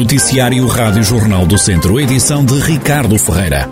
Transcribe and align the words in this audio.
Noticiário 0.00 0.66
Rádio 0.66 1.02
Jornal 1.02 1.44
do 1.44 1.58
Centro, 1.58 2.00
edição 2.00 2.42
de 2.42 2.58
Ricardo 2.58 3.18
Ferreira. 3.18 3.68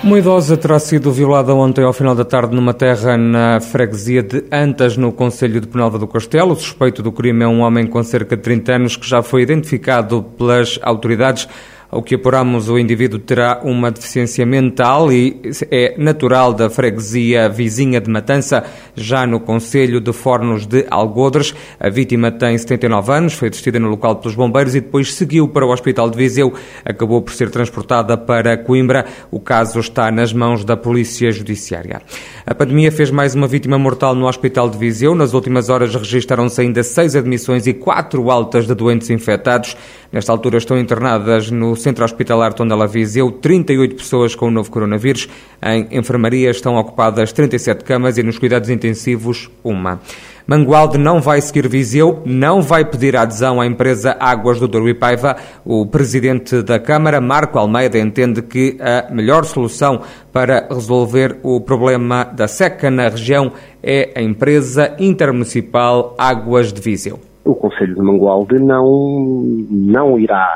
Uma 0.00 0.16
idosa 0.16 0.56
terá 0.56 0.78
sido 0.78 1.10
violada 1.10 1.52
ontem 1.52 1.84
ao 1.84 1.92
final 1.92 2.14
da 2.14 2.24
tarde 2.24 2.54
numa 2.54 2.72
terra 2.72 3.16
na 3.16 3.58
freguesia 3.60 4.22
de 4.22 4.44
Antas, 4.52 4.96
no 4.96 5.10
Conselho 5.10 5.60
de 5.60 5.66
Penalva 5.66 5.98
do 5.98 6.06
Castelo. 6.06 6.52
O 6.52 6.56
suspeito 6.56 7.02
do 7.02 7.10
crime 7.10 7.42
é 7.42 7.48
um 7.48 7.62
homem 7.62 7.84
com 7.84 8.00
cerca 8.04 8.36
de 8.36 8.42
30 8.44 8.72
anos 8.72 8.96
que 8.96 9.08
já 9.08 9.24
foi 9.24 9.42
identificado 9.42 10.22
pelas 10.22 10.78
autoridades. 10.80 11.48
Ao 11.94 12.02
que 12.02 12.16
apuramos, 12.16 12.68
o 12.68 12.76
indivíduo 12.76 13.20
terá 13.20 13.60
uma 13.62 13.88
deficiência 13.88 14.44
mental 14.44 15.12
e 15.12 15.40
é 15.70 15.94
natural 15.96 16.52
da 16.52 16.68
freguesia 16.68 17.48
vizinha 17.48 18.00
de 18.00 18.10
Matança, 18.10 18.64
já 18.96 19.24
no 19.24 19.38
Conselho 19.38 20.00
de 20.00 20.12
Fornos 20.12 20.66
de 20.66 20.84
Algodres. 20.90 21.54
A 21.78 21.88
vítima 21.88 22.32
tem 22.32 22.58
79 22.58 23.12
anos, 23.12 23.34
foi 23.34 23.48
detida 23.48 23.78
no 23.78 23.88
local 23.88 24.16
pelos 24.16 24.34
bombeiros 24.34 24.74
e 24.74 24.80
depois 24.80 25.14
seguiu 25.14 25.46
para 25.46 25.64
o 25.64 25.70
Hospital 25.70 26.10
de 26.10 26.16
Viseu. 26.16 26.52
Acabou 26.84 27.22
por 27.22 27.32
ser 27.32 27.48
transportada 27.48 28.16
para 28.16 28.56
Coimbra. 28.56 29.06
O 29.30 29.38
caso 29.38 29.78
está 29.78 30.10
nas 30.10 30.32
mãos 30.32 30.64
da 30.64 30.76
Polícia 30.76 31.30
Judiciária. 31.30 32.02
A 32.44 32.56
pandemia 32.56 32.90
fez 32.90 33.08
mais 33.12 33.36
uma 33.36 33.46
vítima 33.46 33.78
mortal 33.78 34.16
no 34.16 34.26
Hospital 34.26 34.68
de 34.68 34.78
Viseu. 34.78 35.14
Nas 35.14 35.32
últimas 35.32 35.68
horas 35.68 35.94
registaram-se 35.94 36.60
ainda 36.60 36.82
seis 36.82 37.14
admissões 37.14 37.68
e 37.68 37.72
quatro 37.72 38.32
altas 38.32 38.66
de 38.66 38.74
doentes 38.74 39.10
infectados. 39.10 39.76
Nesta 40.10 40.30
altura 40.30 40.58
estão 40.58 40.76
internadas 40.78 41.50
no 41.50 41.74
Centro 41.84 42.02
Hospitalar 42.02 42.54
Tondela 42.54 42.86
Viseu 42.86 43.30
38 43.30 43.96
pessoas 43.96 44.34
com 44.34 44.46
o 44.46 44.50
novo 44.50 44.70
coronavírus. 44.70 45.28
Em 45.62 45.98
enfermaria 45.98 46.50
estão 46.50 46.76
ocupadas 46.76 47.30
37 47.30 47.84
camas 47.84 48.16
e 48.16 48.22
nos 48.22 48.38
cuidados 48.38 48.70
intensivos, 48.70 49.50
uma. 49.62 50.00
Mangualde 50.46 50.96
não 50.96 51.20
vai 51.20 51.42
seguir 51.42 51.68
Viseu, 51.68 52.22
não 52.24 52.62
vai 52.62 52.86
pedir 52.86 53.16
adesão 53.16 53.60
à 53.60 53.66
empresa 53.66 54.16
Águas 54.18 54.58
do 54.58 54.66
Douro 54.66 54.88
e 54.88 54.94
Paiva. 54.94 55.36
O 55.62 55.84
presidente 55.84 56.62
da 56.62 56.78
Câmara, 56.78 57.20
Marco 57.20 57.58
Almeida, 57.58 57.98
entende 57.98 58.40
que 58.40 58.78
a 58.80 59.12
melhor 59.12 59.44
solução 59.44 60.00
para 60.32 60.66
resolver 60.70 61.36
o 61.42 61.60
problema 61.60 62.24
da 62.24 62.48
seca 62.48 62.90
na 62.90 63.10
região 63.10 63.52
é 63.82 64.10
a 64.14 64.22
empresa 64.22 64.96
intermunicipal 64.98 66.14
Águas 66.16 66.72
de 66.72 66.80
Viseu 66.80 67.20
o 67.44 67.54
Conselho 67.54 67.94
de 67.94 68.00
Mangualde 68.00 68.58
não, 68.58 69.44
não 69.70 70.18
irá, 70.18 70.48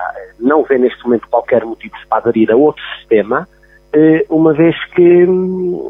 não 0.49 0.65
vê 0.65 0.79
neste 0.79 1.05
momento 1.05 1.29
qualquer 1.29 1.65
motivo 1.65 1.95
para 2.09 2.19
aderir 2.19 2.51
a 2.51 2.57
outro 2.57 2.83
sistema, 2.99 3.47
eh, 3.93 4.25
uma 4.29 4.53
vez 4.53 4.75
que, 4.95 5.27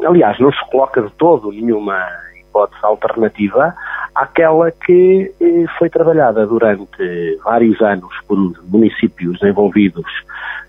aliás, 0.05 0.39
não 0.39 0.51
se 0.51 0.69
coloca 0.69 1.01
de 1.01 1.11
todo 1.13 1.51
nenhuma 1.51 2.05
hipótese 2.39 2.83
alternativa 2.83 3.73
àquela 4.13 4.71
que 4.71 5.33
eh, 5.39 5.65
foi 5.77 5.89
trabalhada 5.89 6.45
durante 6.45 7.39
vários 7.43 7.81
anos 7.81 8.13
por 8.27 8.37
municípios 8.67 9.41
envolvidos 9.43 10.05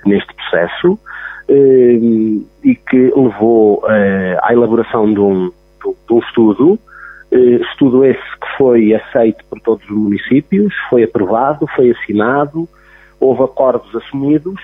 neste 0.06 0.32
processo 0.34 0.98
eh, 1.48 1.98
e 2.64 2.74
que 2.74 3.12
levou 3.14 3.84
à 4.42 4.52
elaboração 4.52 5.12
de 5.12 5.20
um, 5.20 5.50
de 6.06 6.12
um 6.12 6.18
estudo 6.18 6.78
estudo 7.72 8.04
esse 8.04 8.18
que 8.18 8.56
foi 8.58 8.92
aceito 8.92 9.44
por 9.48 9.60
todos 9.60 9.84
os 9.84 9.96
municípios, 9.96 10.74
foi 10.88 11.04
aprovado, 11.04 11.64
foi 11.76 11.92
assinado, 11.92 12.68
houve 13.20 13.42
acordos 13.42 13.94
assumidos 13.94 14.60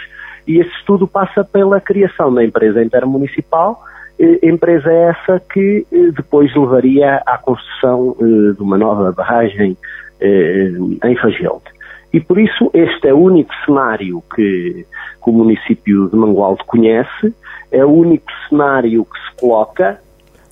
e 0.47 0.59
esse 0.59 0.71
estudo 0.79 1.07
passa 1.07 1.45
pela 1.45 1.81
criação 1.81 2.33
da 2.33 2.45
empresa 2.45 2.83
intermunicipal, 2.83 3.83
eh, 4.19 4.39
empresa 4.43 4.93
essa 4.93 5.41
que 5.53 5.87
eh, 5.93 6.11
depois 6.17 6.55
levaria 6.55 7.23
à 7.27 7.37
construção 7.39 8.17
de 8.21 8.63
uma 8.63 8.79
nova 8.79 9.13
barragem 9.13 9.77
em 10.19 11.17
Fagelde. 11.17 11.65
E 12.11 12.19
por 12.21 12.39
isso 12.39 12.71
este 12.73 13.09
é 13.09 13.13
o 13.13 13.19
único 13.19 13.53
cenário 13.67 14.23
que, 14.35 14.87
que 15.23 15.31
o 15.31 15.33
município 15.33 16.09
de 16.09 16.17
Mangualde 16.17 16.65
conhece, 16.67 17.35
é 17.71 17.85
o 17.85 17.91
único 17.91 18.25
cenário 18.49 19.05
que 19.05 19.19
se 19.29 19.37
coloca 19.39 20.01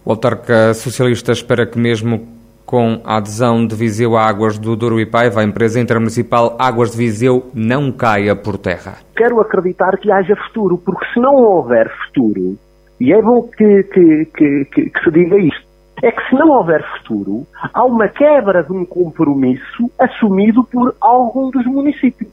o 0.05 0.11
autarca 0.11 0.75
socialista 0.75 1.33
espera 1.33 1.65
que 1.65 1.79
mesmo 1.79 2.29
com 2.75 3.01
a 3.05 3.19
adesão 3.19 3.65
de 3.65 3.77
Viseu 3.77 4.17
a 4.17 4.27
Águas 4.27 4.59
do 4.59 4.75
Douro 4.75 4.99
e 4.99 5.07
Paiva, 5.07 5.41
a 5.41 5.45
empresa 5.45 5.79
intermunicipal 5.79 6.57
Águas 6.59 6.91
de 6.91 6.97
Viseu 6.97 7.49
não 7.55 7.93
caia 7.93 8.35
por 8.35 8.59
terra. 8.59 8.97
Quero 9.15 9.41
acreditar 9.41 9.97
que 9.97 10.11
haja 10.11 10.35
futuro, 10.35 10.77
porque 10.77 11.07
se 11.15 11.21
não 11.21 11.37
houver 11.37 11.89
futuro, 12.05 12.59
e 12.99 13.13
é 13.13 13.23
bom 13.23 13.43
que, 13.43 13.85
que, 13.85 14.25
que, 14.25 14.65
que 14.91 15.05
se 15.05 15.11
diga 15.13 15.39
isto, 15.39 15.65
é 16.03 16.11
que 16.11 16.29
se 16.29 16.35
não 16.35 16.49
houver 16.49 16.85
futuro, 16.99 17.47
há 17.73 17.85
uma 17.85 18.09
quebra 18.09 18.65
de 18.65 18.73
um 18.73 18.85
compromisso 18.85 19.89
assumido 19.97 20.65
por 20.65 20.97
algum 21.01 21.51
dos 21.51 21.65
municípios. 21.67 22.33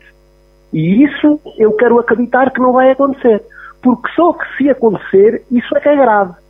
E 0.73 1.03
isso 1.03 1.39
eu 1.59 1.71
quero 1.73 1.99
acreditar 1.99 2.49
que 2.49 2.59
não 2.59 2.73
vai 2.73 2.89
acontecer. 2.89 3.43
Porque 3.79 4.09
só 4.15 4.33
que 4.33 4.57
se 4.57 4.71
acontecer, 4.71 5.43
isso 5.51 5.77
é 5.77 5.79
que 5.79 5.89
é 5.89 5.95
grave 5.95 6.40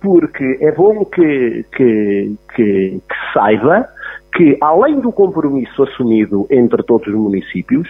porque 0.00 0.58
é 0.60 0.72
bom 0.72 1.04
que, 1.04 1.64
que, 1.72 2.34
que, 2.54 3.00
que 3.08 3.32
saiba 3.32 3.88
que, 4.36 4.56
além 4.60 5.00
do 5.00 5.10
compromisso 5.10 5.82
assumido 5.82 6.46
entre 6.50 6.82
todos 6.82 7.08
os 7.08 7.14
municípios, 7.14 7.88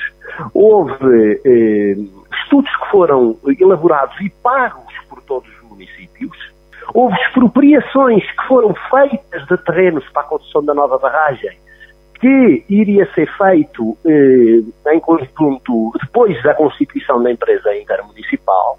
houve 0.55 1.41
eh, 1.45 1.97
estudos 2.43 2.71
que 2.77 2.91
foram 2.91 3.37
elaborados 3.59 4.19
e 4.21 4.31
pagos 4.43 4.95
por 5.09 5.21
todos 5.23 5.49
os 5.49 5.69
municípios, 5.69 6.37
houve 6.95 7.17
expropriações 7.27 8.23
que 8.23 8.47
foram 8.47 8.75
feitas 8.91 9.47
de 9.47 9.57
terrenos 9.65 10.09
para 10.11 10.23
a 10.23 10.27
construção 10.27 10.65
da 10.65 10.73
nova 10.73 10.99
barragem, 10.99 11.59
que 12.21 12.65
iria 12.69 13.13
ser 13.13 13.29
feito 13.37 13.97
eh, 14.07 14.93
em 14.95 15.01
conjunto 15.01 15.93
depois 16.01 16.41
da 16.45 16.55
constituição 16.55 17.23
da 17.23 17.31
empresa 17.31 17.77
intermunicipal, 17.77 18.79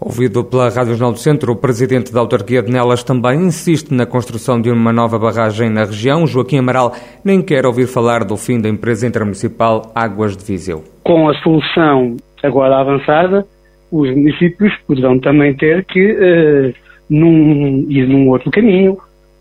Ouvido 0.00 0.42
pela 0.42 0.70
Rádio 0.70 0.94
Jornal 0.94 1.12
do 1.12 1.18
Centro, 1.18 1.52
o 1.52 1.56
presidente 1.56 2.10
da 2.10 2.20
autarquia 2.20 2.62
de 2.62 2.72
Nelas 2.72 3.04
também 3.04 3.38
insiste 3.38 3.92
na 3.92 4.06
construção 4.06 4.58
de 4.58 4.70
uma 4.70 4.94
nova 4.94 5.18
barragem 5.18 5.68
na 5.68 5.84
região. 5.84 6.26
Joaquim 6.26 6.56
Amaral 6.56 6.94
nem 7.22 7.42
quer 7.42 7.66
ouvir 7.66 7.86
falar 7.86 8.24
do 8.24 8.34
fim 8.34 8.58
da 8.58 8.70
empresa 8.70 9.06
intermunicipal 9.06 9.92
Águas 9.94 10.34
de 10.38 10.42
Viseu. 10.42 10.82
Com 11.04 11.28
a 11.28 11.34
solução 11.42 12.16
agora 12.42 12.80
avançada, 12.80 13.46
os 13.92 14.08
municípios 14.08 14.72
poderão 14.86 15.18
também 15.18 15.54
ter 15.54 15.84
que 15.84 16.12
uh, 16.12 16.74
num, 17.10 17.84
ir 17.90 18.08
num 18.08 18.30
outro 18.30 18.50
caminho, 18.50 18.96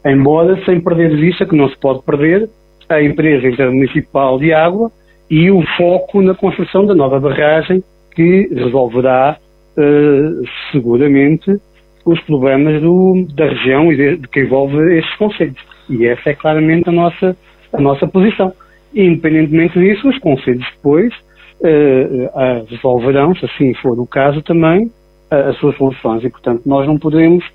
embora 0.06 0.62
sem 0.66 0.82
perder 0.82 1.12
de 1.12 1.22
vista 1.22 1.46
que 1.46 1.56
não 1.56 1.70
se 1.70 1.78
pode 1.78 2.02
perder 2.02 2.50
a 2.90 3.02
empresa 3.02 3.48
intermunicipal 3.48 4.38
de 4.38 4.52
água 4.52 4.92
e 5.30 5.50
o 5.50 5.64
foco 5.78 6.22
na 6.22 6.36
construção 6.36 6.86
da 6.86 6.94
nova 6.94 7.18
barragem 7.18 7.82
que 8.14 8.50
resolverá 8.54 9.38
uh, 9.80 10.44
seguramente 10.72 11.58
os 12.06 12.20
problemas 12.22 12.82
do, 12.82 13.26
da 13.34 13.46
região 13.46 13.92
e 13.92 13.96
de, 13.96 14.18
de, 14.18 14.28
que 14.28 14.42
envolve 14.42 14.98
estes 14.98 15.16
conselhos. 15.18 15.58
E 15.90 16.06
essa 16.06 16.30
é 16.30 16.34
claramente 16.34 16.90
a 16.90 16.92
nossa, 16.92 17.38
a 17.72 17.82
nossa 17.82 18.08
posição. 18.08 18.54
Independentemente 18.94 19.80
disso, 19.80 20.10
os 20.10 20.18
conselhos 20.20 20.66
depois 20.76 21.14
uh, 21.62 22.26
uh, 22.26 22.66
resolverão, 22.70 23.36
se 23.36 23.46
assim 23.46 23.74
for 23.76 24.00
o 24.00 24.06
caso, 24.06 24.42
também 24.42 24.92
as 25.32 25.56
suas 25.58 25.78
soluções. 25.78 26.24
E, 26.24 26.30
portanto, 26.30 26.64
nós 26.66 26.88
não 26.88 26.98
podemos 26.98 27.46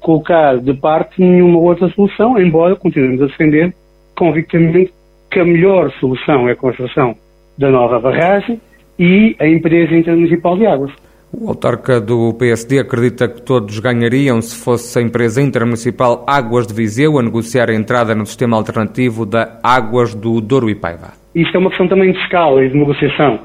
colocar 0.00 0.58
de 0.58 0.74
parte 0.74 1.18
nenhuma 1.18 1.58
outra 1.58 1.88
solução, 1.88 2.38
embora 2.38 2.76
continuemos 2.76 3.22
a 3.22 3.26
defender 3.26 3.74
convictamente 4.14 4.92
que 5.30 5.40
a 5.40 5.44
melhor 5.44 5.90
solução 5.92 6.46
é 6.46 6.52
a 6.52 6.56
construção 6.56 7.16
da 7.56 7.70
nova 7.70 7.98
barragem 7.98 8.60
e 8.98 9.34
a 9.38 9.46
empresa 9.48 9.94
intermunicipal 9.94 10.56
de 10.58 10.66
águas. 10.66 10.92
O 11.34 11.48
autarca 11.48 11.98
do 11.98 12.34
PSD 12.34 12.78
acredita 12.78 13.26
que 13.26 13.40
todos 13.40 13.78
ganhariam 13.78 14.42
se 14.42 14.54
fosse 14.62 14.98
a 14.98 15.02
empresa 15.02 15.40
intermunicipal 15.40 16.26
Águas 16.28 16.66
de 16.66 16.74
Viseu 16.74 17.18
a 17.18 17.22
negociar 17.22 17.70
a 17.70 17.74
entrada 17.74 18.14
no 18.14 18.26
sistema 18.26 18.54
alternativo 18.54 19.24
da 19.24 19.58
Águas 19.62 20.14
do 20.14 20.42
Douro 20.42 20.68
e 20.68 20.74
Paiva. 20.74 21.14
Isto 21.34 21.56
é 21.56 21.58
uma 21.58 21.70
questão 21.70 21.88
também 21.88 22.12
de 22.12 22.18
escala 22.18 22.62
e 22.62 22.68
de 22.68 22.76
negociação. 22.76 23.40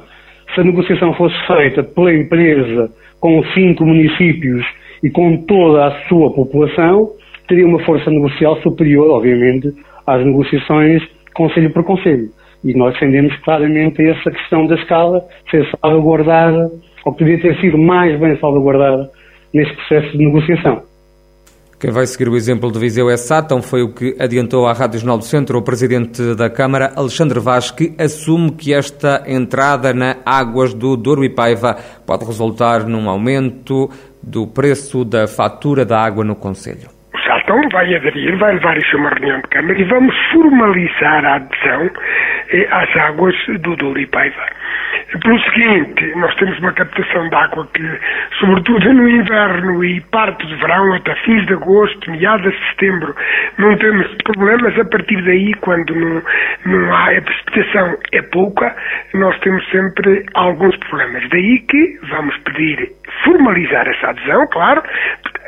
Se 0.53 0.59
a 0.59 0.65
negociação 0.65 1.13
fosse 1.13 1.35
feita 1.47 1.81
pela 1.81 2.13
empresa 2.13 2.91
com 3.21 3.41
cinco 3.53 3.85
municípios 3.85 4.65
e 5.01 5.09
com 5.09 5.37
toda 5.45 5.87
a 5.87 6.07
sua 6.09 6.33
população, 6.33 7.11
teria 7.47 7.65
uma 7.65 7.81
força 7.85 8.11
negocial 8.11 8.61
superior, 8.63 9.09
obviamente, 9.11 9.71
às 10.05 10.25
negociações 10.25 11.01
conselho 11.33 11.71
por 11.71 11.85
conselho. 11.85 12.27
E 12.65 12.73
nós 12.73 12.93
defendemos 12.95 13.33
claramente 13.45 14.01
essa 14.01 14.29
questão 14.29 14.65
da 14.67 14.75
escala 14.75 15.23
ser 15.49 15.65
salvaguardada 15.79 16.69
ou 17.07 17.13
poderia 17.13 17.39
ter 17.41 17.59
sido 17.61 17.77
mais 17.77 18.19
bem 18.19 18.37
salvaguardada 18.37 19.09
neste 19.53 19.73
processo 19.75 20.11
de 20.11 20.25
negociação. 20.25 20.83
Quem 21.79 21.91
vai 21.91 22.05
seguir 22.05 22.27
o 22.27 22.35
exemplo 22.35 22.71
de 22.71 22.79
Viseu 22.79 23.09
é 23.09 23.15
Sátão, 23.15 23.61
foi 23.61 23.83
o 23.83 23.93
que 23.93 24.15
adiantou 24.19 24.67
à 24.67 24.73
Rádio 24.73 24.99
Jornal 24.99 25.19
do 25.19 25.23
Centro 25.23 25.59
o 25.59 25.63
Presidente 25.63 26.35
da 26.35 26.49
Câmara, 26.49 26.91
Alexandre 26.97 27.39
Vaz, 27.39 27.71
que 27.71 27.93
assume 27.99 28.51
que 28.51 28.73
esta 28.73 29.23
entrada 29.27 29.93
na 29.93 30.17
Águas 30.25 30.73
do 30.73 30.97
Douro 30.97 31.23
e 31.23 31.29
Paiva 31.29 31.75
pode 32.05 32.25
resultar 32.25 32.83
num 32.85 33.07
aumento 33.07 33.87
do 34.23 34.47
preço 34.47 35.05
da 35.05 35.27
fatura 35.27 35.85
da 35.85 36.03
água 36.03 36.25
no 36.25 36.35
Conselho. 36.35 36.89
Já 37.25 37.39
então 37.39 37.61
vai 37.71 37.95
aderir, 37.95 38.37
vai 38.37 38.53
levar 38.55 38.77
isso 38.77 38.97
a 38.97 38.99
uma 38.99 39.09
reunião 39.11 39.37
de 39.37 39.47
Câmara 39.49 39.79
e 39.79 39.83
vamos 39.85 40.15
formalizar 40.33 41.25
a 41.25 41.35
adesão 41.35 41.89
eh, 42.49 42.67
às 42.71 42.95
águas 42.97 43.35
do 43.61 43.75
Douro 43.75 43.99
e 43.99 44.07
Paiva. 44.07 44.45
Pelo 45.07 45.39
seguinte, 45.39 46.15
nós 46.17 46.35
temos 46.35 46.59
uma 46.59 46.73
captação 46.73 47.29
de 47.29 47.35
água 47.35 47.65
que, 47.73 47.99
sobretudo 48.39 48.93
no 48.93 49.07
inverno 49.07 49.81
e 49.81 50.01
parte 50.01 50.45
do 50.45 50.57
verão, 50.57 50.93
até 50.95 51.15
fins 51.23 51.45
de 51.45 51.53
agosto, 51.53 52.11
meados 52.11 52.51
de 52.51 52.69
setembro, 52.71 53.15
não 53.57 53.77
temos 53.77 54.05
problemas. 54.25 54.77
A 54.77 54.83
partir 54.83 55.21
daí, 55.23 55.53
quando 55.61 55.95
não, 55.95 56.21
não 56.65 56.93
há 56.93 57.17
a 57.17 57.21
precipitação 57.21 57.97
é 58.11 58.21
pouca, 58.21 58.75
nós 59.13 59.39
temos 59.39 59.65
sempre 59.69 60.25
alguns 60.33 60.75
problemas. 60.75 61.23
Daí 61.29 61.59
que 61.59 61.99
vamos 62.09 62.35
pedir 62.39 62.91
formalizar 63.23 63.87
essa 63.87 64.09
adesão, 64.09 64.45
claro, 64.47 64.83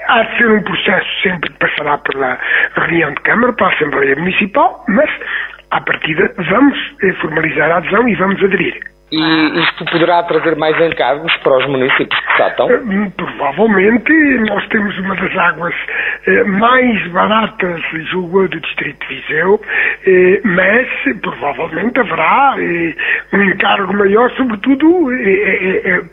há 0.08 0.24
de 0.24 0.38
ser 0.38 0.52
um 0.52 0.64
processo 0.64 1.22
sempre 1.22 1.50
que 1.52 1.60
passará 1.60 1.98
pela 1.98 2.40
reunião 2.76 3.14
de 3.14 3.22
Câmara, 3.24 3.52
para 3.52 3.68
a 3.68 3.74
Assembleia 3.74 4.16
Municipal, 4.16 4.86
mas, 4.88 5.10
à 5.72 5.82
partida, 5.82 6.34
vamos 6.50 6.78
eh, 7.04 7.12
formalizar 7.14 7.72
a 7.72 7.78
adesão 7.78 8.08
e 8.08 8.16
vamos 8.16 8.42
aderir. 8.42 8.99
E 9.12 9.60
isto 9.60 9.86
poderá 9.86 10.22
trazer 10.24 10.56
mais 10.56 10.80
encargos 10.80 11.36
para 11.38 11.58
os 11.58 11.66
municípios 11.66 12.20
que 12.20 12.38
tratam? 12.38 12.70
Eh, 12.70 13.12
provavelmente 13.18 14.12
nós 14.48 14.68
temos 14.68 14.96
uma 15.00 15.16
das 15.16 15.36
águas 15.36 15.74
eh, 16.28 16.44
mais 16.44 17.08
baratas, 17.08 17.82
julgo, 18.12 18.48
do 18.48 18.60
Distrito 18.60 19.08
de 19.08 19.16
Viseu, 19.16 19.60
eh, 20.06 20.42
mas 20.44 20.88
provavelmente 21.22 22.00
haverá 22.00 22.56
um 23.34 23.42
encargo 23.42 23.94
maior, 23.94 24.30
sobretudo 24.32 25.08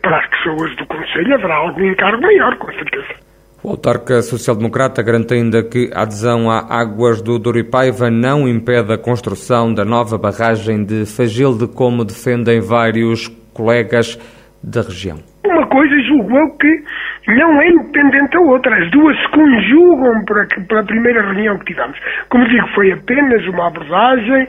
para 0.01 0.17
as 0.17 0.27
pessoas 0.27 0.75
do 0.77 0.85
Conselho, 0.87 1.35
haverá 1.35 1.55
algum 1.55 1.85
encargo 1.85 2.21
maior, 2.21 2.55
com 2.55 2.71
certeza. 2.73 3.26
O 3.63 3.71
autarca 3.71 4.21
social-democrata 4.21 5.01
garante 5.01 5.33
ainda 5.33 5.63
que 5.63 5.89
a 5.93 6.03
adesão 6.03 6.49
a 6.49 6.59
águas 6.69 7.21
do 7.21 7.39
Doripaiva 7.39 8.09
não 8.09 8.47
impede 8.47 8.93
a 8.93 8.97
construção 8.97 9.73
da 9.73 9.83
nova 9.83 10.17
barragem 10.17 10.85
de 10.85 11.05
Fagilde, 11.05 11.67
como 11.67 12.05
defendem 12.05 12.61
vários 12.61 13.27
colegas 13.53 14.17
da 14.63 14.81
região. 14.81 15.17
Uma 15.43 15.65
coisa 15.67 15.95
julgo 16.07 16.37
eu 16.37 16.49
que 16.57 16.83
não 17.27 17.61
é 17.61 17.69
independente 17.69 18.31
da 18.31 18.41
outra. 18.41 18.75
As 18.77 18.91
duas 18.91 19.17
se 19.17 19.27
conjugam 19.31 20.23
para, 20.25 20.45
para 20.67 20.81
a 20.81 20.85
primeira 20.85 21.21
reunião 21.23 21.57
que 21.59 21.65
tivemos. 21.65 21.97
Como 22.29 22.47
digo, 22.47 22.67
foi 22.75 22.91
apenas 22.91 23.45
uma 23.47 23.67
abordagem. 23.67 24.47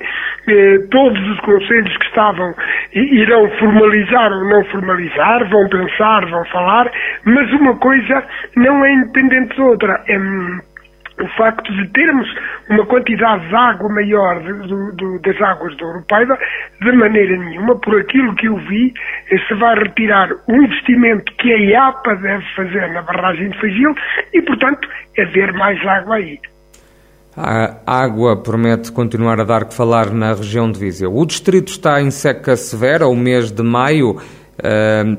Eh, 0.48 0.78
todos 0.90 1.20
os 1.28 1.40
conselhos 1.40 1.96
que 1.96 2.06
estavam 2.06 2.54
irão 2.94 3.48
formalizar 3.58 4.32
ou 4.32 4.44
não 4.44 4.64
formalizar, 4.66 5.48
vão 5.48 5.68
pensar, 5.68 6.26
vão 6.26 6.44
falar, 6.46 6.90
mas 7.24 7.50
uma 7.52 7.76
coisa 7.76 8.24
não 8.56 8.84
é 8.84 8.92
independente 8.92 9.56
da 9.56 9.64
outra. 9.64 10.04
É, 10.08 10.18
o 11.20 11.28
facto 11.36 11.72
de 11.72 11.88
termos 11.88 12.28
uma 12.70 12.86
quantidade 12.86 13.48
de 13.48 13.54
água 13.54 13.88
maior 13.88 14.40
das 15.22 15.42
águas 15.42 15.76
do 15.76 15.84
Europaiva, 15.84 16.38
de 16.80 16.92
maneira 16.92 17.36
nenhuma, 17.36 17.78
por 17.80 17.98
aquilo 17.98 18.34
que 18.36 18.46
eu 18.46 18.56
vi, 18.56 18.92
se 19.28 19.54
vai 19.54 19.74
retirar 19.74 20.28
o 20.48 20.54
investimento 20.54 21.32
que 21.34 21.52
a 21.52 21.56
IAPA 21.56 22.16
deve 22.16 22.44
fazer 22.54 22.88
na 22.92 23.02
barragem 23.02 23.50
de 23.50 23.60
Fagil 23.60 23.94
e, 24.32 24.42
portanto, 24.42 24.88
haver 25.18 25.52
mais 25.54 25.84
água 25.86 26.16
aí. 26.16 26.38
A 27.40 27.78
água 27.86 28.36
promete 28.36 28.90
continuar 28.90 29.40
a 29.40 29.44
dar 29.44 29.64
que 29.64 29.72
falar 29.72 30.10
na 30.10 30.34
região 30.34 30.72
de 30.72 30.80
Viseu. 30.80 31.16
O 31.16 31.24
distrito 31.24 31.68
está 31.68 32.02
em 32.02 32.10
seca 32.10 32.56
severa. 32.56 33.06
O 33.06 33.14
mês 33.14 33.52
de 33.52 33.62
maio 33.62 34.16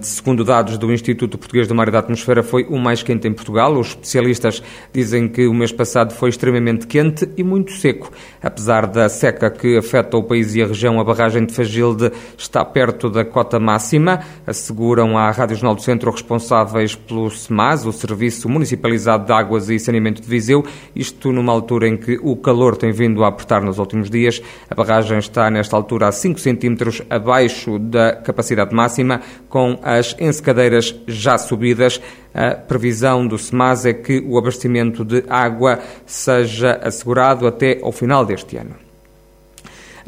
segundo 0.01 0.43
dados 0.43 0.77
do 0.77 0.91
Instituto 0.91 1.37
Português 1.37 1.67
do 1.67 1.73
Mar 1.73 1.87
e 1.87 1.91
da 1.91 1.99
Atmosfera, 1.99 2.43
foi 2.43 2.63
o 2.65 2.77
mais 2.77 3.01
quente 3.01 3.27
em 3.27 3.33
Portugal. 3.33 3.73
Os 3.73 3.89
especialistas 3.89 4.61
dizem 4.93 5.27
que 5.27 5.47
o 5.47 5.53
mês 5.53 5.71
passado 5.71 6.13
foi 6.13 6.29
extremamente 6.29 6.87
quente 6.87 7.29
e 7.37 7.43
muito 7.43 7.71
seco. 7.71 8.11
Apesar 8.41 8.85
da 8.85 9.07
seca 9.07 9.49
que 9.49 9.77
afeta 9.77 10.17
o 10.17 10.23
país 10.23 10.55
e 10.55 10.61
a 10.61 10.67
região, 10.67 10.99
a 10.99 11.03
barragem 11.03 11.45
de 11.45 11.53
Fagilde 11.53 12.11
está 12.37 12.65
perto 12.65 13.09
da 13.09 13.23
cota 13.23 13.59
máxima, 13.59 14.19
asseguram 14.45 15.17
à 15.17 15.31
Rádio 15.31 15.55
Jornal 15.55 15.75
do 15.75 15.81
Centro 15.81 16.11
responsáveis 16.11 16.95
pelo 16.95 17.29
SEMAS, 17.29 17.85
o 17.85 17.93
Serviço 17.93 18.49
Municipalizado 18.49 19.25
de 19.25 19.31
Águas 19.31 19.69
e 19.69 19.79
Saneamento 19.79 20.21
de 20.21 20.27
Viseu, 20.27 20.65
isto 20.95 21.31
numa 21.31 21.53
altura 21.53 21.87
em 21.87 21.95
que 21.95 22.19
o 22.21 22.35
calor 22.35 22.75
tem 22.75 22.91
vindo 22.91 23.23
a 23.23 23.29
apertar 23.29 23.61
nos 23.61 23.79
últimos 23.79 24.09
dias. 24.09 24.41
A 24.69 24.75
barragem 24.75 25.17
está, 25.17 25.49
nesta 25.49 25.75
altura, 25.75 26.07
a 26.07 26.11
5 26.11 26.39
centímetros 26.39 27.01
abaixo 27.09 27.79
da 27.79 28.15
capacidade 28.15 28.75
máxima 28.75 29.21
com 29.47 29.79
as 29.83 30.15
ensacadeiras 30.19 30.95
já 31.07 31.37
subidas. 31.37 32.01
A 32.33 32.55
previsão 32.55 33.25
do 33.25 33.37
SEMAS 33.37 33.85
é 33.85 33.93
que 33.93 34.23
o 34.25 34.37
abastecimento 34.37 35.03
de 35.03 35.23
água 35.29 35.79
seja 36.05 36.79
assegurado 36.83 37.47
até 37.47 37.79
ao 37.81 37.91
final 37.91 38.25
deste 38.25 38.57
ano. 38.57 38.89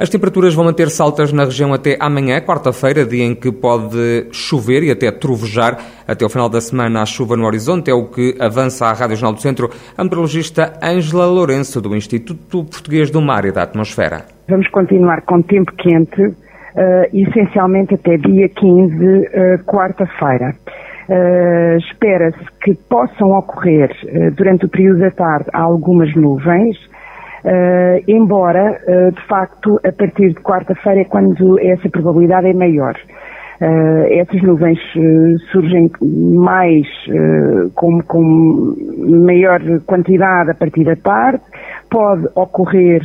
As 0.01 0.09
temperaturas 0.09 0.55
vão 0.55 0.65
manter-se 0.65 0.99
altas 0.99 1.31
na 1.31 1.43
região 1.43 1.73
até 1.73 1.95
amanhã, 1.99 2.41
quarta-feira, 2.41 3.05
dia 3.05 3.23
em 3.23 3.35
que 3.35 3.51
pode 3.51 4.27
chover 4.31 4.81
e 4.81 4.89
até 4.89 5.11
trovejar. 5.11 5.77
Até 6.07 6.23
ao 6.23 6.29
final 6.29 6.49
da 6.49 6.59
semana, 6.59 7.03
a 7.03 7.05
chuva 7.05 7.37
no 7.37 7.45
horizonte 7.45 7.91
é 7.91 7.93
o 7.93 8.05
que 8.05 8.35
avança 8.39 8.87
à 8.87 8.93
Rádio 8.93 9.17
Jornal 9.17 9.33
do 9.33 9.41
Centro 9.41 9.69
a 9.95 10.03
meteorologista 10.03 10.73
Ângela 10.81 11.27
Lourenço, 11.27 11.79
do 11.79 11.95
Instituto 11.95 12.63
Português 12.63 13.11
do 13.11 13.21
Mar 13.21 13.45
e 13.45 13.51
da 13.51 13.61
Atmosfera. 13.61 14.25
Vamos 14.49 14.67
continuar 14.69 15.21
com 15.21 15.39
tempo 15.43 15.71
quente, 15.77 16.33
essencialmente 17.13 17.95
até 17.95 18.17
dia 18.17 18.49
15, 18.49 19.05
uh, 19.05 19.25
eh, 19.33 19.57
quarta-feira. 19.65 20.55
Uh, 21.09 21.77
Espera-se 21.77 22.39
que 22.63 22.73
possam 22.89 23.31
ocorrer 23.31 23.89
durante 24.35 24.65
o 24.65 24.69
período 24.69 24.99
da 24.99 25.11
tarde 25.11 25.49
algumas 25.51 26.13
nuvens, 26.15 26.77
embora, 28.07 28.79
de 29.11 29.27
facto, 29.27 29.79
a 29.83 29.91
partir 29.91 30.29
de 30.29 30.35
quarta-feira 30.35 31.01
é 31.01 31.05
quando 31.05 31.59
essa 31.59 31.89
probabilidade 31.89 32.47
é 32.47 32.53
maior. 32.53 32.95
Uh, 33.61 34.09
essas 34.09 34.41
nuvens 34.41 34.79
uh, 34.95 35.37
surgem 35.51 35.91
mais 36.01 36.87
uh, 37.09 37.69
com, 37.75 38.01
com, 38.01 38.75
maior 39.23 39.61
quantidade 39.85 40.49
a 40.49 40.55
partir 40.55 40.83
da 40.83 40.95
tarde, 40.95 41.43
pode 41.87 42.27
ocorrer 42.33 43.03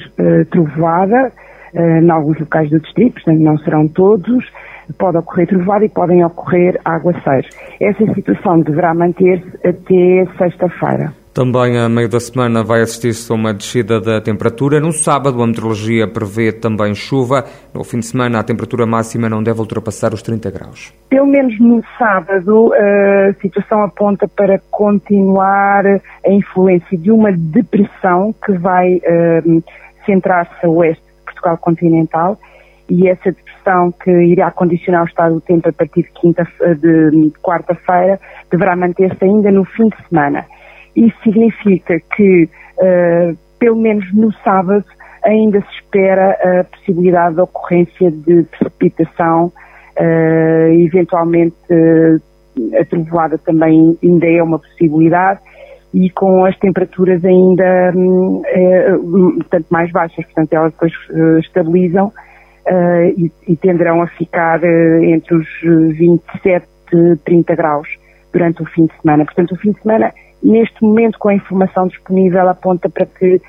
trovoada, 0.51 1.27
uh, 1.27 1.46
em 1.75 2.11
alguns 2.11 2.39
locais 2.39 2.71
do 2.71 2.81
distrito, 2.81 3.15
portanto 3.15 3.41
não 3.41 3.59
serão 3.59 3.89
todos, 3.89 4.45
pode 4.99 5.19
ocorrer 5.19 5.49
trovada 5.49 5.85
e 5.85 5.89
podem 5.89 6.25
ocorrer 6.25 6.81
aguaceiros. 6.85 7.51
Essa 7.81 8.15
situação 8.15 8.61
deverá 8.61 8.95
manter-se 8.95 9.47
até 9.67 10.27
sexta-feira. 10.39 11.13
Também 11.37 11.79
a 11.79 11.87
meio 11.87 12.09
da 12.09 12.19
semana 12.19 12.65
vai 12.65 12.81
assistir-se 12.81 13.31
a 13.31 13.35
uma 13.35 13.53
descida 13.53 14.01
da 14.01 14.23
temperatura. 14.23 14.81
No 14.81 14.91
sábado, 14.91 15.43
a 15.43 15.47
meteorologia 15.47 16.09
prevê 16.09 16.51
também 16.51 16.95
chuva. 16.95 17.45
No 17.75 17.85
fim 17.85 17.99
de 17.99 18.07
semana, 18.07 18.39
a 18.39 18.43
temperatura 18.43 18.87
máxima 18.87 19.29
não 19.29 19.43
deve 19.43 19.61
ultrapassar 19.61 20.15
os 20.15 20.23
30 20.23 20.51
graus. 20.51 20.95
Pelo 21.11 21.27
menos 21.27 21.61
no 21.61 21.85
sábado, 21.99 22.73
a 22.73 23.35
situação 23.35 23.83
aponta 23.83 24.27
para 24.27 24.59
continuar 24.71 25.85
a 25.87 26.31
influência 26.31 26.97
de 26.97 27.11
uma 27.11 27.31
depressão 27.31 28.35
que 28.43 28.53
vai 28.53 28.95
uh, 28.95 29.63
centrar-se 30.07 30.65
a 30.65 30.71
oeste 30.71 31.05
Portugal 31.37 31.59
continental 31.59 32.39
e 32.89 33.09
essa 33.09 33.33
depressão 33.33 33.93
que 33.93 34.11
irá 34.11 34.51
condicionar 34.51 35.03
o 35.03 35.07
estado 35.07 35.35
do 35.35 35.41
tempo 35.41 35.69
a 35.69 35.73
partir 35.73 36.03
de, 36.03 36.11
quinta, 36.13 36.47
de 36.81 37.33
quarta-feira 37.43 38.21
deverá 38.51 38.77
manter-se 38.77 39.25
ainda 39.25 39.51
no 39.51 39.65
fim 39.65 39.89
de 39.89 39.97
semana. 40.09 40.47
Isso 40.95 41.17
significa 41.23 42.01
que, 42.15 42.49
uh, 42.79 43.37
pelo 43.59 43.77
menos 43.77 44.13
no 44.15 44.33
sábado, 44.45 44.85
ainda 45.25 45.61
se 45.61 45.75
espera 45.75 46.61
a 46.61 46.65
possibilidade 46.65 47.35
de 47.35 47.41
ocorrência 47.41 48.11
de 48.11 48.45
precipitação, 48.45 49.53
uh, 49.99 50.73
eventualmente 50.73 51.57
uh, 51.71 52.81
a 52.81 52.85
trovoada 52.85 53.37
também 53.37 53.99
ainda 54.03 54.27
é 54.27 54.43
uma 54.43 54.59
possibilidade, 54.59 55.41
e 55.97 56.11
com 56.11 56.45
as 56.45 56.55
temperaturas 56.59 57.25
ainda 57.25 57.91
hum, 57.97 58.43
é, 58.45 58.91
tanto 59.49 59.67
mais 59.71 59.91
baixas, 59.91 60.27
portanto 60.27 60.53
elas 60.53 60.73
depois 60.73 60.93
uh, 61.09 61.39
estabilizam 61.39 62.09
uh, 62.09 63.05
e, 63.17 63.33
e, 63.49 63.57
tenderão 63.57 64.03
a 64.03 64.07
ficar 64.07 64.61
uh, 64.61 65.05
entre 65.05 65.35
os 65.35 65.49
27 65.63 66.67
e 66.93 67.17
30 67.25 67.57
graus 67.57 67.89
durante 68.31 68.63
o 68.63 68.67
fim 68.67 68.85
de 68.85 68.93
semana. 69.01 69.25
Portanto, 69.25 69.53
o 69.53 69.57
fim 69.57 69.73
de 69.73 69.81
semana, 69.81 70.13
neste 70.43 70.85
momento, 70.85 71.19
com 71.19 71.31
a 71.31 71.35
informação 71.35 71.89
disponível, 71.89 72.47
aponta 72.47 72.91
para 72.91 73.07
que 73.07 73.41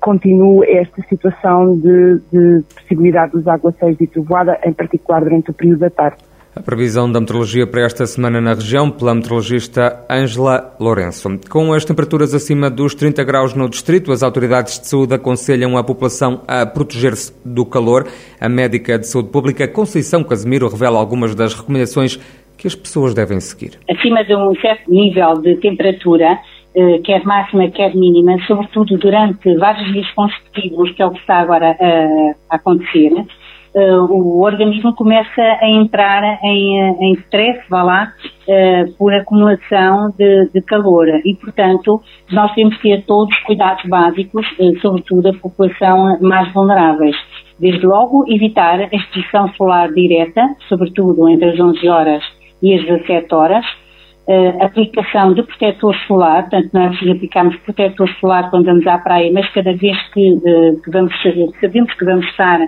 continue 0.00 0.68
esta 0.68 1.02
situação 1.08 1.76
de, 1.76 2.20
de 2.32 2.64
possibilidade 2.74 3.32
dos 3.32 3.46
aguaceiros 3.46 4.00
e 4.00 4.06
trovoada, 4.08 4.58
em 4.64 4.72
particular 4.72 5.22
durante 5.22 5.50
o 5.50 5.54
período 5.54 5.78
da 5.78 5.90
tarde. 5.90 6.18
A 6.54 6.60
previsão 6.60 7.10
da 7.10 7.18
meteorologia 7.18 7.66
para 7.66 7.86
esta 7.86 8.04
semana 8.04 8.38
na 8.38 8.52
região 8.52 8.90
pela 8.90 9.14
meteorologista 9.14 10.04
Ângela 10.08 10.76
Lourenço. 10.78 11.40
Com 11.48 11.72
as 11.72 11.82
temperaturas 11.82 12.34
acima 12.34 12.68
dos 12.68 12.94
30 12.94 13.24
graus 13.24 13.54
no 13.54 13.70
distrito, 13.70 14.12
as 14.12 14.22
autoridades 14.22 14.78
de 14.78 14.86
saúde 14.86 15.14
aconselham 15.14 15.78
a 15.78 15.82
população 15.82 16.42
a 16.46 16.66
proteger-se 16.66 17.32
do 17.42 17.64
calor. 17.64 18.06
A 18.38 18.50
médica 18.50 18.98
de 18.98 19.08
saúde 19.08 19.30
pública 19.30 19.66
Conceição 19.66 20.22
Casemiro 20.22 20.68
revela 20.68 20.98
algumas 20.98 21.34
das 21.34 21.54
recomendações 21.54 22.18
que 22.58 22.66
as 22.66 22.74
pessoas 22.74 23.14
devem 23.14 23.40
seguir. 23.40 23.78
Acima 23.88 24.22
de 24.22 24.36
um 24.36 24.54
certo 24.56 24.90
nível 24.90 25.32
de 25.40 25.56
temperatura, 25.56 26.38
eh, 26.76 26.98
quer 27.02 27.24
máxima, 27.24 27.70
quer 27.70 27.94
mínima, 27.94 28.36
sobretudo 28.46 28.98
durante 28.98 29.56
vários 29.56 29.90
dias 29.90 30.10
consecutivos, 30.10 30.90
que 30.92 31.02
é 31.02 31.06
o 31.06 31.12
que 31.12 31.20
está 31.20 31.38
agora 31.38 31.76
a, 31.80 32.56
acontecer, 32.56 33.10
eh, 33.74 33.96
o 33.96 34.42
organismo 34.42 34.94
começa 34.94 35.40
a 35.40 35.68
entrar 35.68 36.22
em, 36.42 36.78
em 37.00 37.12
stress, 37.14 37.60
vá 37.70 37.82
lá, 37.82 38.12
eh, 38.48 38.84
por 38.98 39.14
acumulação 39.14 40.10
de, 40.18 40.50
de 40.52 40.60
calor. 40.62 41.08
E, 41.24 41.34
portanto, 41.36 42.00
nós 42.30 42.52
temos 42.54 42.76
que 42.76 42.90
ter 42.90 43.04
todos 43.06 43.34
os 43.34 43.42
cuidados 43.44 43.84
básicos, 43.88 44.46
sobretudo 44.80 45.28
a 45.28 45.34
população 45.34 46.18
mais 46.20 46.52
vulneráveis. 46.52 47.16
Desde 47.58 47.86
logo, 47.86 48.24
evitar 48.28 48.80
a 48.80 48.84
exposição 48.84 49.48
solar 49.54 49.92
direta, 49.92 50.42
sobretudo 50.68 51.28
entre 51.28 51.50
as 51.50 51.60
11 51.60 51.88
horas 51.88 52.22
e 52.62 52.74
as 52.74 52.84
17 52.84 53.34
horas, 53.34 53.64
uh, 54.26 54.64
aplicação 54.64 55.34
de 55.34 55.42
protetor 55.42 55.94
solar, 56.06 56.42
portanto 56.42 56.70
nós 56.72 56.96
aplicamos 57.08 57.56
protetor 57.58 58.08
solar 58.20 58.50
quando 58.50 58.66
vamos 58.66 58.86
à 58.86 58.98
praia, 58.98 59.30
mas 59.32 59.48
cada 59.50 59.74
vez 59.74 59.96
que, 60.12 60.32
uh, 60.32 60.82
que 60.82 60.90
vamos 60.90 61.14
sabemos 61.60 61.94
que 61.94 62.04
vamos 62.04 62.26
estar 62.26 62.60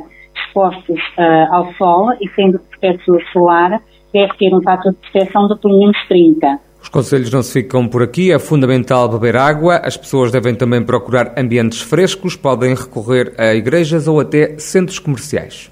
expostos 0.54 1.00
uh, 1.18 1.52
ao 1.52 1.73
sol 1.75 2.12
e 2.20 2.28
sendo 2.34 2.61
protetor 2.61 3.20
solar 3.32 3.80
deve 4.12 4.32
ter 4.38 4.54
um 4.54 4.62
fator 4.62 4.92
de 4.92 4.99
proteção 5.11 5.49
de 5.49 5.58
pelo 5.58 5.78
menos 5.80 5.99
30. 6.06 6.61
Os 6.80 6.88
conselhos 6.88 7.32
não 7.32 7.42
se 7.42 7.62
ficam 7.62 7.88
por 7.88 8.02
aqui, 8.02 8.30
é 8.30 8.38
fundamental 8.38 9.08
beber 9.08 9.37
água, 9.37 9.80
as 9.82 9.96
pessoas 9.96 10.30
devem 10.30 10.54
também 10.54 10.84
procurar 10.84 11.32
ambientes 11.37 11.80
frescos, 11.80 12.37
podem 12.37 12.75
recorrer 12.75 13.34
a 13.38 13.54
igrejas 13.54 14.06
ou 14.06 14.20
até 14.20 14.58
centros 14.58 14.99
comerciais. 14.99 15.70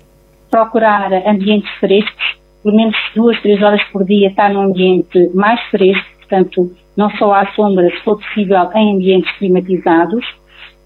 Procurar 0.51 1.13
ambientes 1.27 1.71
frescos, 1.79 2.37
pelo 2.63 2.77
menos 2.77 2.97
duas, 3.15 3.41
três 3.43 3.63
horas 3.63 3.83
por 3.93 4.05
dia 4.05 4.29
estar 4.29 4.51
num 4.51 4.63
ambiente 4.63 5.31
mais 5.35 5.61
fresco, 5.71 6.05
portanto, 6.19 6.73
não 6.97 7.11
só 7.17 7.35
à 7.35 7.47
sombra, 7.53 7.89
se 7.91 8.03
for 8.03 8.19
possível, 8.19 8.71
em 8.75 8.97
ambientes 8.97 9.31
climatizados. 9.39 10.25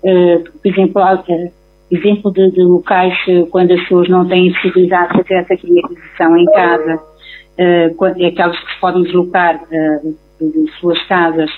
Uh, 0.02 0.42
por 0.62 0.68
exemplo, 0.68 1.02
uh, 1.02 1.52
exemplo 1.90 2.32
de, 2.32 2.50
de, 2.50 2.62
locais 2.62 3.14
uh, 3.28 3.46
quando 3.46 3.72
as 3.72 3.80
pessoas 3.82 4.08
não 4.08 4.26
têm 4.26 4.52
possibilidade 4.52 5.12
de 5.12 5.22
fazer 5.22 5.34
essa 5.34 5.56
climatização 5.56 6.36
em 6.36 6.44
casa, 6.46 7.00
é 7.58 8.26
aquelas 8.26 8.58
que 8.58 8.72
se 8.74 8.80
podem 8.80 9.02
deslocar 9.02 9.58
de, 9.68 10.50
de, 10.50 10.70
suas 10.78 11.02
casas. 11.04 11.50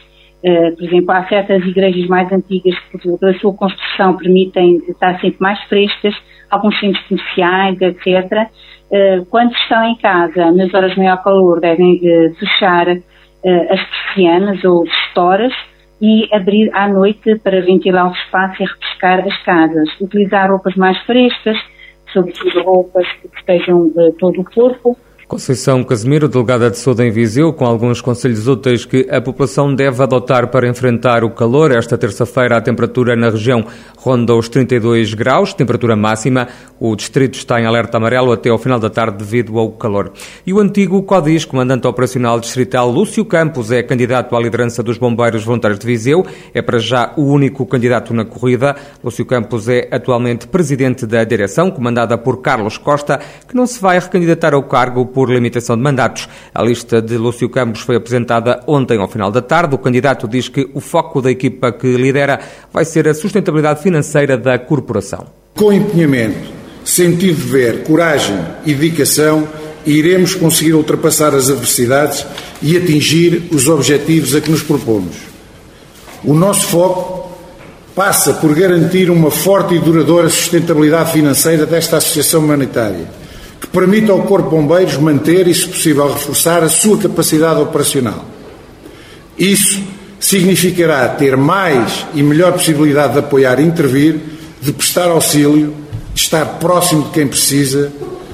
por 0.77 0.85
exemplo, 0.85 1.11
há 1.11 1.27
certas 1.27 1.65
igrejas 1.65 2.07
mais 2.07 2.31
antigas 2.31 2.79
que, 2.91 2.99
pela 3.19 3.35
sua 3.41 3.53
construção, 3.55 4.17
permitem 4.17 4.77
estar 4.89 5.21
sempre 5.21 5.39
mais 5.41 5.61
frescas, 5.65 6.15
alguns 6.51 6.79
centros 6.79 7.05
comerciais, 7.09 7.81
etc. 7.81 8.49
Eh, 8.91 9.23
quando 9.31 9.53
estão 9.53 9.85
em 9.85 9.97
casa, 9.97 10.51
nas 10.51 10.73
horas 10.73 10.93
de 10.93 10.99
maior 10.99 11.23
calor, 11.23 11.61
devem 11.61 12.01
eh, 12.03 12.31
fechar 12.39 12.89
eh, 12.89 13.69
as 13.71 13.81
persianas 13.83 14.65
ou 14.65 14.83
as 14.83 14.89
estoras 15.07 15.53
e 16.01 16.29
abrir 16.33 16.71
à 16.75 16.89
noite 16.89 17.37
para 17.37 17.61
ventilar 17.61 18.09
o 18.09 18.15
espaço 18.15 18.63
e 18.63 18.67
refrescar 18.67 19.27
as 19.27 19.43
casas. 19.43 19.89
Utilizar 20.01 20.51
roupas 20.51 20.75
mais 20.77 20.99
frescas, 21.01 21.59
sobretudo 22.13 22.63
roupas 22.63 23.07
que 23.21 23.29
protejam 23.29 23.91
todo 24.19 24.41
o 24.41 24.45
corpo 24.45 24.97
Conceição 25.29 25.85
Casimiro, 25.85 26.27
delegada 26.27 26.71
de 26.71 26.79
saúde 26.79 27.03
em 27.05 27.11
Viseu, 27.11 27.53
com 27.53 27.67
alguns 27.67 28.01
conselhos 28.01 28.49
úteis 28.49 28.87
que 28.87 29.07
a 29.11 29.21
população 29.21 29.75
deve 29.75 30.03
adotar 30.03 30.49
para 30.49 30.67
enfrentar 30.67 31.23
o 31.23 31.29
calor. 31.29 31.71
Esta 31.71 31.99
terça-feira 31.99 32.57
a 32.57 32.63
temperatura 32.63 33.15
na 33.15 33.29
região 33.29 33.63
ronda 33.99 34.35
os 34.35 34.49
32 34.49 35.13
graus, 35.13 35.53
temperatura 35.53 35.95
máxima. 35.95 36.49
O 36.81 36.97
distrito 36.97 37.35
está 37.35 37.61
em 37.61 37.67
alerta 37.67 37.99
amarelo 37.99 38.33
até 38.33 38.49
ao 38.49 38.57
final 38.57 38.79
da 38.79 38.89
tarde 38.89 39.19
devido 39.19 39.59
ao 39.59 39.73
calor. 39.73 40.13
E 40.47 40.55
o 40.55 40.61
antigo 40.61 41.03
CODIS, 41.03 41.45
comandante 41.45 41.87
operacional 41.87 42.41
distrital 42.41 42.91
Lúcio 42.91 43.23
Campos, 43.27 43.71
é 43.71 43.83
candidato 43.83 44.35
à 44.35 44.41
liderança 44.41 44.83
dos 44.83 44.97
bombeiros 44.97 45.45
voluntários 45.45 45.79
de 45.79 45.87
Viseu. 45.87 46.25
É 46.55 46.63
para 46.63 46.79
já 46.79 47.13
o 47.19 47.25
único 47.25 47.67
candidato 47.67 48.15
na 48.15 48.25
corrida. 48.25 48.75
Lúcio 49.05 49.27
Campos 49.27 49.69
é 49.69 49.89
atualmente 49.91 50.47
presidente 50.47 51.05
da 51.05 51.23
direção, 51.23 51.71
comandada 51.71 52.17
por 52.17 52.41
Carlos 52.41 52.79
Costa, 52.79 53.21
que 53.47 53.55
não 53.55 53.67
se 53.67 53.79
vai 53.79 53.99
recandidatar 53.99 54.55
ao 54.55 54.63
cargo 54.63 55.05
por 55.19 55.29
limitação 55.31 55.77
de 55.77 55.83
mandatos. 55.83 56.29
A 56.55 56.63
lista 56.63 57.03
de 57.03 57.17
Lúcio 57.17 57.49
Campos 57.49 57.81
foi 57.81 57.97
apresentada 57.97 58.63
ontem 58.69 59.01
ao 59.01 59.09
final 59.09 59.33
da 59.33 59.43
tarde. 59.43 59.75
O 59.75 59.79
candidato 59.79 60.29
diz 60.29 60.49
que 60.49 60.71
o 60.73 60.79
foco 60.79 61.21
da 61.21 61.29
equipa 61.29 61.73
que 61.73 61.97
lidera 61.97 62.39
vai 62.73 62.85
ser 62.85 63.09
a 63.09 63.13
sustentabilidade 63.13 63.83
financeira 63.83 64.39
da 64.39 64.57
corporação. 64.61 65.27
Com 65.57 65.73
empenhamento, 65.73 66.53
sentido 66.85 67.35
de 67.35 67.51
ver, 67.51 67.83
coragem 67.83 68.39
e 68.65 68.73
dedicação, 68.73 69.49
iremos 69.85 70.37
conseguir 70.37 70.75
ultrapassar 70.75 71.35
as 71.35 71.51
adversidades 71.51 72.25
e 72.63 72.77
atingir 72.77 73.49
os 73.51 73.67
objetivos 73.67 74.37
a 74.37 74.41
que 74.41 74.53
nos 74.53 74.63
propomos. 74.63 75.17
O 76.23 76.33
nosso 76.33 76.65
foco 76.69 77.29
passa 77.93 78.35
por 78.35 78.55
garantir 78.55 79.11
uma 79.11 79.33
forte 79.33 79.75
e 79.75 79.81
duradoura 79.81 80.29
sustentabilidade 80.29 81.11
financeira 81.11 81.67
desta 81.67 81.97
associação 81.97 82.39
humanitária 82.45 83.19
que 83.61 83.67
permita 83.67 84.13
ao 84.13 84.23
Corpo 84.23 84.51
de 84.51 84.57
Bombeiros 84.57 84.97
manter 84.97 85.47
e, 85.49 85.55
se 85.55 85.67
possível, 85.67 86.13
reforçar 86.13 86.63
a 86.63 86.69
sua 86.69 86.99
capacidade 86.99 87.61
operacional. 87.61 88.25
Isso 89.39 89.83
significará 90.21 91.09
ter 91.09 91.37
mais 91.37 92.07
e 92.15 92.23
melhor 92.23 92.53
possibilidade 92.53 93.15
de 93.15 93.19
apoiar 93.21 93.61
e 93.61 93.65
intervir, 93.65 94.21
de 94.61 94.73
prestar 94.73 95.09
auxílio, 95.09 95.75
de 96.15 96.21
estar 96.21 96.45
próximo 96.59 97.05
de 97.05 97.11
quem 97.11 97.27
precisa, 97.27 97.93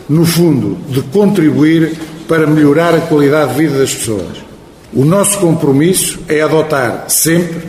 no 0.09 0.25
fundo, 0.25 0.79
de 0.89 1.03
contribuir 1.03 1.93
para 2.29 2.47
melhorar 2.47 2.95
a 2.95 3.01
qualidade 3.01 3.53
de 3.53 3.59
vida 3.59 3.79
das 3.79 3.95
pessoas. 3.95 4.45
O 4.93 5.05
nosso 5.05 5.39
compromisso 5.39 6.21
é 6.29 6.41
adotar 6.41 7.07
sempre, 7.09 7.63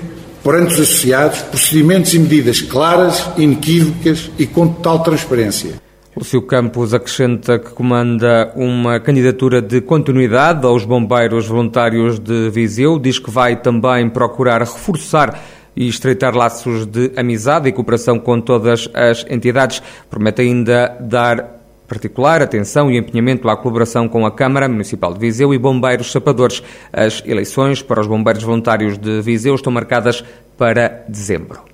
perante 0.43 0.75
os 0.75 0.79
associados, 0.79 1.39
procedimentos 1.39 2.13
e 2.13 2.19
medidas 2.19 2.61
claras, 2.61 3.25
inequívocas 3.37 4.29
e 4.37 4.45
com 4.45 4.67
total 4.67 4.99
transparência. 4.99 5.84
Lúcio 6.15 6.41
Campos 6.43 6.93
acrescenta 6.93 7.59
que 7.59 7.71
comanda 7.71 8.53
uma 8.55 9.01
candidatura 9.01 9.61
de 9.61 9.81
continuidade 9.81 10.65
aos 10.65 10.85
bombeiros 10.85 11.45
voluntários 11.45 12.19
de 12.19 12.49
Viseu. 12.49 12.97
Diz 12.97 13.19
que 13.19 13.29
vai 13.29 13.57
também 13.57 14.09
procurar 14.09 14.61
reforçar 14.61 15.43
e 15.75 15.89
estreitar 15.89 16.33
laços 16.33 16.85
de 16.85 17.11
amizade 17.17 17.67
e 17.67 17.73
cooperação 17.73 18.17
com 18.17 18.39
todas 18.39 18.89
as 18.93 19.25
entidades. 19.29 19.83
Promete 20.09 20.41
ainda 20.41 20.95
dar 21.01 21.53
particular 21.85 22.41
atenção 22.41 22.89
e 22.89 22.97
empenhamento 22.97 23.49
à 23.49 23.57
colaboração 23.57 24.07
com 24.07 24.25
a 24.25 24.31
Câmara 24.31 24.69
Municipal 24.69 25.13
de 25.13 25.19
Viseu 25.19 25.53
e 25.53 25.57
Bombeiros 25.57 26.13
Sapadores. 26.13 26.63
As 26.93 27.21
eleições 27.25 27.81
para 27.81 27.99
os 27.99 28.07
bombeiros 28.07 28.41
voluntários 28.41 28.97
de 28.97 29.21
Viseu 29.21 29.53
estão 29.53 29.73
marcadas 29.73 30.23
para 30.57 31.03
dezembro. 31.09 31.65